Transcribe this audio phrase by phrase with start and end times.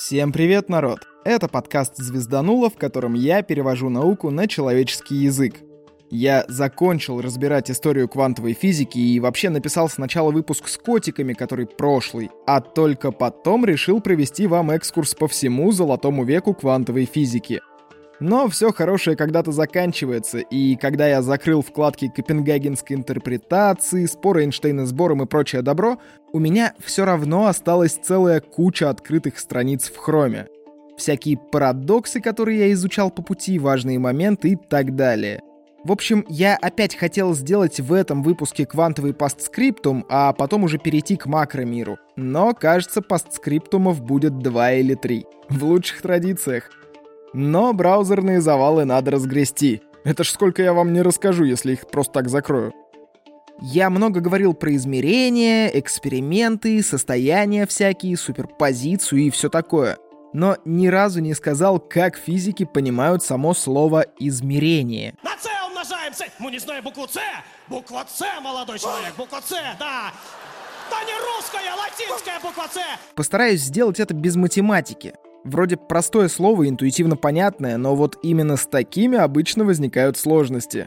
[0.00, 1.00] Всем привет, народ!
[1.26, 5.56] Это подкаст «Звездануло», в котором я перевожу науку на человеческий язык.
[6.10, 12.30] Я закончил разбирать историю квантовой физики и вообще написал сначала выпуск с котиками, который прошлый,
[12.46, 17.60] а только потом решил провести вам экскурс по всему золотому веку квантовой физики.
[18.20, 24.92] Но все хорошее когда-то заканчивается, и когда я закрыл вкладки копенгагенской интерпретации, споры Эйнштейна с
[24.92, 25.98] Бором и прочее добро,
[26.32, 30.48] у меня все равно осталась целая куча открытых страниц в хроме.
[30.98, 35.40] Всякие парадоксы, которые я изучал по пути, важные моменты и так далее.
[35.82, 41.16] В общем, я опять хотел сделать в этом выпуске квантовый постскриптум, а потом уже перейти
[41.16, 41.96] к макромиру.
[42.16, 45.24] Но, кажется, постскриптумов будет два или три.
[45.48, 46.70] В лучших традициях.
[47.32, 49.82] Но браузерные завалы надо разгрести.
[50.04, 52.72] Это ж сколько я вам не расскажу, если их просто так закрою.
[53.60, 59.98] Я много говорил про измерения, эксперименты, состояния всякие, суперпозицию и все такое.
[60.32, 65.14] Но ни разу не сказал, как физики понимают само слово «измерение».
[65.22, 66.24] На С умножаем С.
[66.38, 67.18] Мы не знаем букву С.
[67.68, 70.12] Буква С, молодой человек, буква С, да.
[70.90, 72.78] Да не русская, латинская буква С.
[73.14, 75.14] Постараюсь сделать это без математики.
[75.44, 80.86] Вроде простое слово, интуитивно понятное, но вот именно с такими обычно возникают сложности.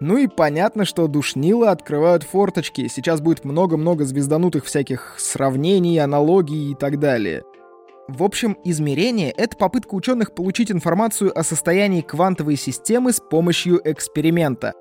[0.00, 6.74] Ну и понятно, что душнило открывают форточки, сейчас будет много-много звезданутых всяких сравнений, аналогий и
[6.74, 7.44] так далее.
[8.06, 14.74] В общем, измерение— это попытка ученых получить информацию о состоянии квантовой системы с помощью эксперимента.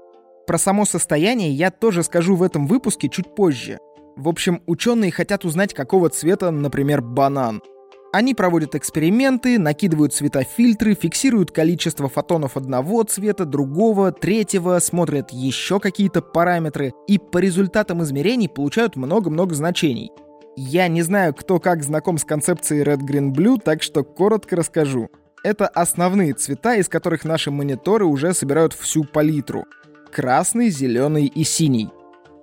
[0.46, 3.78] Про само состояние я тоже скажу в этом выпуске чуть позже.
[4.18, 7.62] В общем, ученые хотят узнать, какого цвета, например, банан—
[8.14, 16.22] они проводят эксперименты, накидывают светофильтры, фиксируют количество фотонов одного цвета, другого, третьего, смотрят еще какие-то
[16.22, 20.12] параметры и по результатам измерений получают много-много значений.
[20.56, 25.10] Я не знаю, кто как знаком с концепцией Red Green Blue, так что коротко расскажу.
[25.44, 29.66] Это основные цвета, из которых наши мониторы уже собирают всю палитру.
[30.12, 31.90] Красный, зеленый и синий.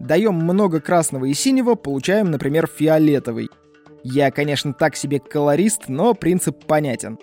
[0.00, 3.50] Даем много красного и синего, получаем, например, фиолетовый.
[4.02, 7.18] Я, конечно, так себе колорист, но принцип понятен.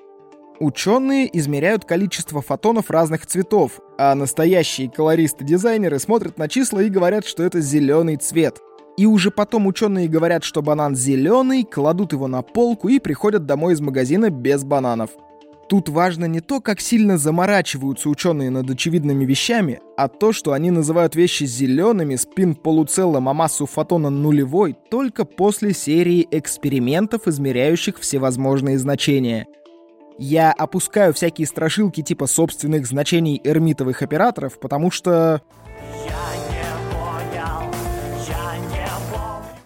[0.59, 7.43] Ученые измеряют количество фотонов разных цветов, а настоящие колористы-дизайнеры смотрят на числа и говорят, что
[7.43, 8.59] это зеленый цвет.
[8.97, 13.73] И уже потом ученые говорят, что банан зеленый, кладут его на полку и приходят домой
[13.73, 15.11] из магазина без бананов.
[15.69, 20.71] Тут важно не то, как сильно заморачиваются ученые над очевидными вещами, а то, что они
[20.71, 28.79] называют вещи зелеными, спин полуцелым, а массу фотона нулевой только после серии экспериментов, измеряющих всевозможные
[28.79, 29.45] значения.
[30.17, 35.41] Я опускаю всякие страшилки типа собственных значений эрмитовых операторов, потому что...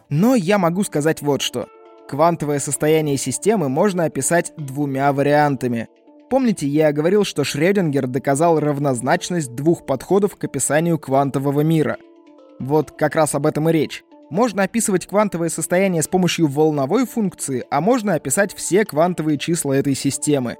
[0.09, 1.67] Но я могу сказать вот что.
[2.11, 5.87] Квантовое состояние системы можно описать двумя вариантами.
[6.29, 11.95] Помните, я говорил, что Шрёдингер доказал равнозначность двух подходов к описанию квантового мира?
[12.59, 14.03] Вот как раз об этом и речь.
[14.29, 19.95] Можно описывать квантовое состояние с помощью волновой функции, а можно описать все квантовые числа этой
[19.95, 20.57] системы.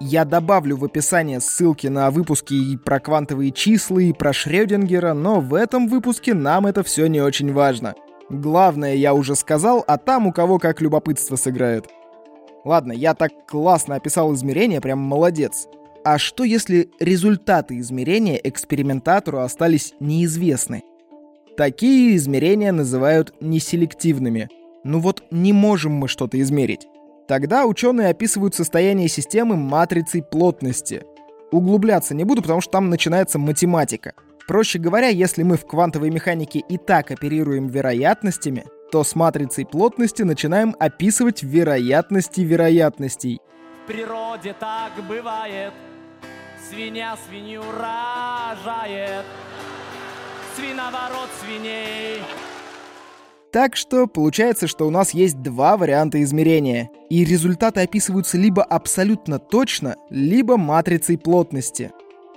[0.00, 5.38] Я добавлю в описание ссылки на выпуски и про квантовые числа, и про Шрёдингера, но
[5.38, 7.94] в этом выпуске нам это все не очень важно.
[8.32, 11.90] Главное я уже сказал, а там у кого как любопытство сыграет.
[12.64, 15.68] Ладно, я так классно описал измерения, прям молодец.
[16.02, 20.82] А что если результаты измерения экспериментатору остались неизвестны?
[21.58, 24.48] Такие измерения называют неселективными.
[24.82, 26.88] Ну вот не можем мы что-то измерить.
[27.28, 31.02] Тогда ученые описывают состояние системы матрицей плотности.
[31.50, 34.14] Углубляться не буду, потому что там начинается математика—
[34.46, 40.22] Проще говоря, если мы в квантовой механике и так оперируем вероятностями, то с матрицей плотности
[40.22, 43.40] начинаем описывать вероятности вероятностей.
[43.84, 45.72] В природе так бывает,
[46.68, 49.24] свинья свинью рожает,
[50.56, 52.22] свиноворот свиней.
[53.52, 59.38] Так что получается, что у нас есть два варианта измерения, и результаты описываются либо абсолютно
[59.38, 61.92] точно, либо матрицей плотности.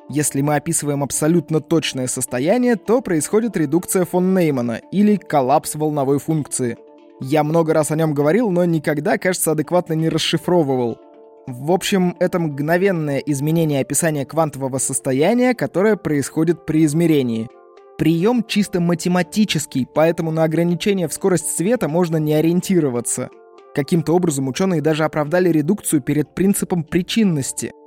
[0.07, 6.77] Если мы описываем абсолютно точное состояние, то происходит редукция фон Неймана или коллапс волновой функции.
[7.19, 10.99] Я много раз о нем говорил, но никогда, кажется, адекватно не расшифровывал.
[11.47, 17.49] В общем, это мгновенное изменение описания квантового состояния, которое происходит при измерении.
[17.97, 23.29] Прием чисто математический, поэтому на ограничение в скорость света можно не ориентироваться.
[23.73, 27.71] Каким-то образом ученые даже оправдали редукцию перед принципом причинности—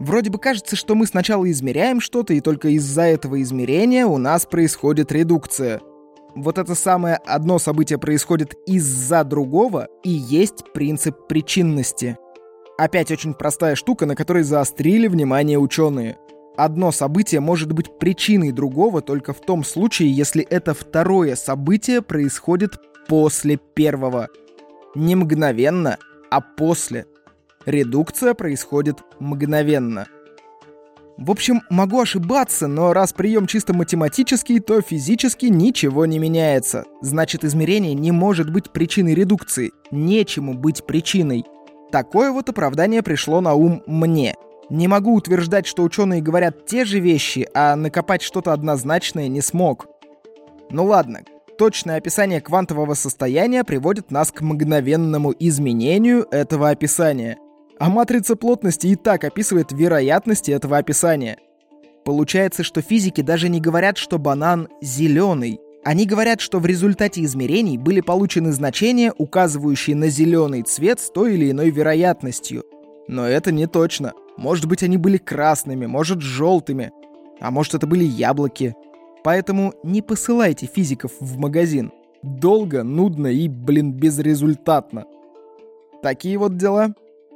[0.00, 4.46] Вроде бы кажется, что мы сначала измеряем что-то, и только из-за этого измерения у нас
[4.46, 5.80] происходит редукция.
[6.34, 12.16] вот это самое одно событие происходит из-за другого и есть принцип причинности.
[12.78, 16.16] Опять очень простая штука, на которой заострили внимание ученые.
[16.56, 22.78] Одно событие может быть причиной другого только в том случае, если это второе событие происходит
[23.06, 24.28] после первого.
[24.94, 25.98] Не мгновенно,
[26.30, 27.04] а после.
[27.66, 30.06] Редукция происходит мгновенно.
[31.18, 36.84] В общем, могу ошибаться, но раз прием чисто математический, то физически ничего не меняется.
[37.02, 39.72] Значит, измерение не может быть причиной редукции.
[39.90, 41.44] Нечему быть причиной.
[41.92, 44.34] Такое вот оправдание пришло на ум мне.
[44.70, 49.86] Не могу утверждать, что ученые говорят те же вещи, а накопать что-то однозначное не смог.
[50.70, 51.20] Ну ладно,
[51.58, 57.36] точное описание квантового состояния приводит нас к мгновенному изменению этого описания—
[57.80, 61.38] а матрица плотности и так описывает вероятности этого описания.
[62.04, 65.60] Получается, что физики даже не говорят, что банан зеленый.
[65.82, 71.34] Они говорят, что в результате измерений были получены значения, указывающие на зеленый цвет с той
[71.34, 72.64] или иной вероятностью.
[73.08, 74.12] Но это не точно.
[74.36, 76.92] Может быть, они были красными, может, желтыми.
[77.40, 78.74] А может, это были яблоки.
[79.24, 81.92] Поэтому не посылайте физиков в магазин.
[82.22, 85.06] Долго, нудно и, блин, безрезультатно.
[86.02, 86.94] Такие вот дела.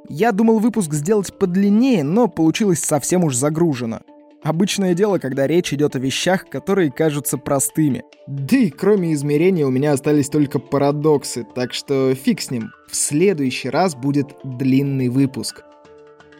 [0.09, 4.01] Я думал выпуск сделать подлиннее, но получилось совсем уж загружено.
[4.43, 8.03] Обычное дело, когда речь идет о вещах, которые кажутся простыми.
[8.27, 12.69] Да и кроме измерения у меня остались только парадоксы, так что фиг с ним.
[12.87, 15.63] В следующий раз будет длинный выпуск.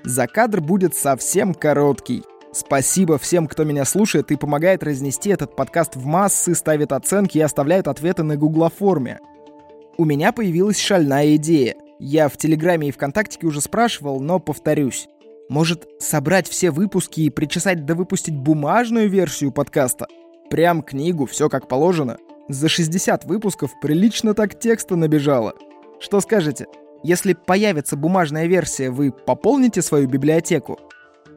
[0.04, 2.22] За кадр будет совсем короткий.
[2.54, 7.42] Спасибо всем, кто меня слушает и помогает разнести этот подкаст в массы, ставит оценки и
[7.42, 9.20] оставляет ответы на гуглоформе.
[9.98, 15.08] У меня появилась шальная идея— я в Телеграме и ВКонтакте уже спрашивал, но повторюсь.
[15.48, 20.08] Может, собрать все выпуски и причесать да выпустить бумажную версию подкаста?
[20.50, 22.18] Прям книгу, все как положено.
[22.50, 25.54] За 60 выпусков прилично так текста набежало.
[26.00, 26.66] Что скажете?
[27.04, 30.80] Если появится бумажная версия, вы пополните свою библиотеку?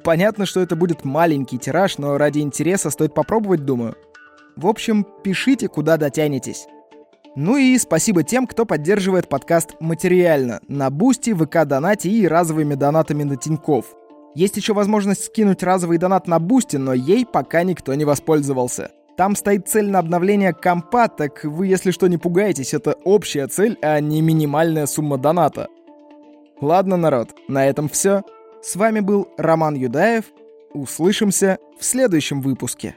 [0.02, 3.94] Понятно, что это будет маленький тираж, но ради интереса стоит попробовать, думаю.
[4.56, 6.66] В общем, пишите, куда дотянетесь.
[7.40, 13.22] Ну и спасибо тем, кто поддерживает подкаст материально на Boosty, ВК Донате и разовыми донатами
[13.22, 13.94] на Тиньков.
[14.34, 18.90] Есть еще возможность скинуть разовый донат на Boosty, но ей пока никто не воспользовался.
[19.16, 23.78] Там стоит цель на обновление компа, так вы, если что, не пугаетесь, это общая цель,
[23.82, 25.68] а не минимальная сумма доната.
[26.60, 28.24] Ладно, народ, на этом все.
[28.64, 30.24] С вами был Роман Юдаев.
[30.74, 32.96] Услышимся в следующем выпуске.